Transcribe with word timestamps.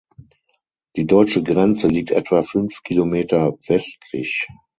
Die 0.95 1.05
deutsche 1.05 1.43
Grenze 1.43 1.87
liegt 1.87 2.09
etwa 2.09 2.41
fünf 2.41 2.81
Kilometer 2.81 3.53
westlich. 3.67 4.47